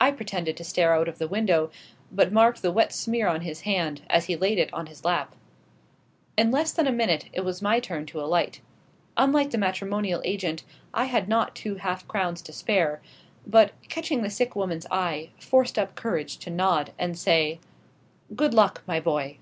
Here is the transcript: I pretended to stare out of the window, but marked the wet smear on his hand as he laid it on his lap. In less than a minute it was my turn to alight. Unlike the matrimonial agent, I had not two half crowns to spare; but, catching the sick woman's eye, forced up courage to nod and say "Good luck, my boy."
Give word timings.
I 0.00 0.12
pretended 0.12 0.56
to 0.58 0.62
stare 0.64 0.94
out 0.94 1.08
of 1.08 1.18
the 1.18 1.26
window, 1.26 1.72
but 2.12 2.32
marked 2.32 2.62
the 2.62 2.70
wet 2.70 2.92
smear 2.92 3.26
on 3.26 3.40
his 3.40 3.62
hand 3.62 4.02
as 4.08 4.26
he 4.26 4.36
laid 4.36 4.60
it 4.60 4.72
on 4.72 4.86
his 4.86 5.04
lap. 5.04 5.34
In 6.38 6.52
less 6.52 6.70
than 6.72 6.86
a 6.86 6.92
minute 6.92 7.24
it 7.32 7.40
was 7.40 7.60
my 7.60 7.80
turn 7.80 8.06
to 8.06 8.20
alight. 8.20 8.60
Unlike 9.16 9.50
the 9.50 9.58
matrimonial 9.58 10.22
agent, 10.24 10.62
I 10.94 11.06
had 11.06 11.28
not 11.28 11.56
two 11.56 11.74
half 11.78 12.06
crowns 12.06 12.42
to 12.42 12.52
spare; 12.52 13.02
but, 13.44 13.72
catching 13.88 14.22
the 14.22 14.30
sick 14.30 14.54
woman's 14.54 14.86
eye, 14.88 15.30
forced 15.40 15.80
up 15.80 15.96
courage 15.96 16.36
to 16.38 16.50
nod 16.50 16.92
and 16.96 17.18
say 17.18 17.58
"Good 18.36 18.54
luck, 18.54 18.84
my 18.86 19.00
boy." 19.00 19.38